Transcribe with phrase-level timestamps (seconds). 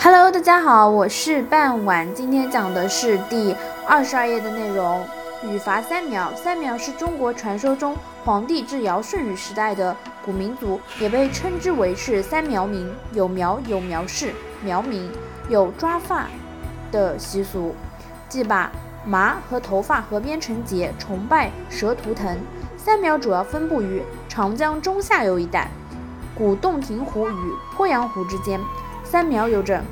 [0.00, 3.54] Hello，大家好，我是半晚，今天讲的是第
[3.84, 5.04] 二十二页的内容。
[5.42, 12.88] 语伐三苗，三苗是中国传说中黄帝至尧舜禹时代的古民族，也被称之为是三苗民。
[13.12, 14.32] 有苗有苗氏，
[14.62, 15.10] 苗民
[15.48, 16.28] 有抓发
[16.92, 17.74] 的习俗，
[18.28, 18.70] 即把
[19.04, 22.38] 麻和头发合编成结，崇拜蛇图腾。
[22.76, 25.68] 三苗主要分布于长江中下游一带，
[26.36, 28.60] 古洞庭湖与鄱阳湖之间。
[29.10, 29.82] 三苗有着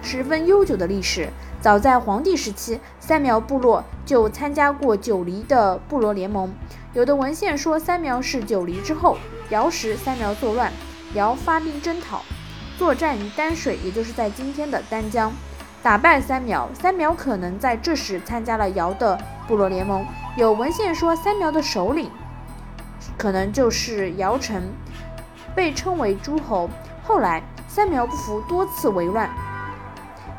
[0.00, 1.28] 十分悠久的历史。
[1.60, 6.54] 早在黄帝时期，三苗部落就参加过九黎的部落联盟。
[6.92, 10.72] 有的文献说，三苗是九黎之后，尧时三苗作乱，
[11.14, 12.22] 尧发兵征讨，
[12.78, 15.32] 作战于丹水，也就是在今天的丹江，
[15.82, 16.70] 打败三苗。
[16.72, 19.18] 三苗可能在这时参加了尧的
[19.48, 20.06] 部落联盟。
[20.36, 22.08] 有文献说，三苗的首领
[23.18, 24.62] 可能就是尧臣，
[25.56, 26.70] 被称为诸侯。
[27.02, 27.42] 后来。
[27.72, 29.30] 三苗不服，多次为乱，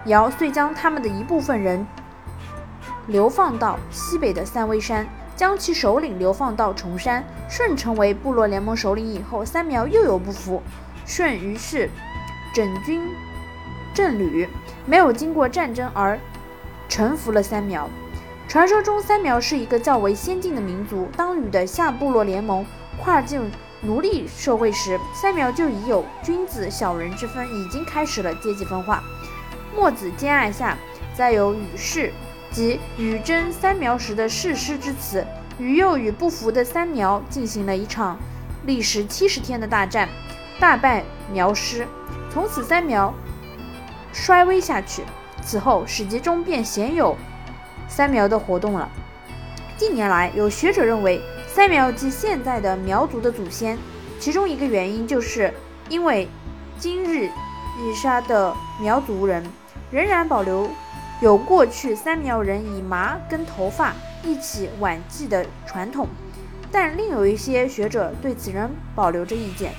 [0.08, 1.88] 尧遂将他们的一部分人
[3.08, 7.24] 流放到西北的三危山，将其首领流放到崇山。
[7.48, 10.62] 舜成为部落联盟首领以后，三苗又有不服，
[11.06, 11.90] 舜于是
[12.54, 13.02] 整军
[13.94, 14.50] 镇吕，
[14.86, 16.20] 没有经过战争而
[16.90, 17.90] 臣服了三苗。
[18.50, 21.08] 传说中，三苗是一个较为先进的民族。
[21.16, 22.66] 当禹的下部落联盟
[23.02, 23.50] 跨境。
[23.84, 29.04] 奴隶社会时，三苗就已有君子小人之分，已经开始了阶级分化。
[29.76, 30.78] 墨子兼爱下，
[31.16, 32.14] 再有禹氏
[32.52, 35.26] 及禹征三苗时的誓师之词。
[35.58, 38.20] 禹又与不服的三苗进行了一场
[38.66, 40.08] 历时七十天的大战，
[40.60, 41.88] 大败苗师，
[42.32, 43.12] 从此三苗
[44.14, 45.02] 衰微下去。
[45.42, 47.18] 此后史籍中便鲜有
[47.88, 48.88] 三苗的活动了。
[49.76, 51.20] 近年来，有学者认为。
[51.54, 53.78] 三苗即现在的苗族的祖先，
[54.22, 55.54] 其中一个原因就是
[55.90, 56.30] 因为
[56.80, 59.44] 今日已杀的苗族人
[59.92, 60.70] 仍然保留
[61.20, 63.94] 有过去三苗人以麻跟头发
[64.24, 66.08] 一起挽祭的传统，
[66.72, 69.74] 但另有一些学者对此仍保留着意见。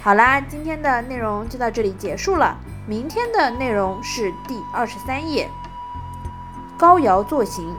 [0.00, 5.50] 好啦，今天的内容就到这里结束了，明天的内容是第二十三页，
[6.78, 7.74] 高尧坐行。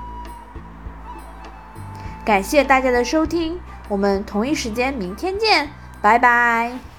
[2.26, 5.70] 感谢大家的收听，我们同一时间明天见，
[6.02, 6.95] 拜拜。